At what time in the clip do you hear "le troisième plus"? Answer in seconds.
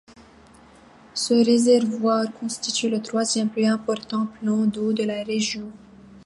2.89-3.65